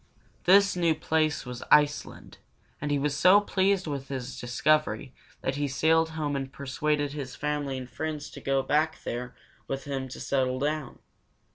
[0.01, 2.33] [Illustration: A Viking.] This new place was Ice´land,
[2.81, 7.35] and he was so pleased with his discovery that he sailed home and persuaded his
[7.35, 9.35] family and friends to go back there
[9.67, 10.97] with him to settle down.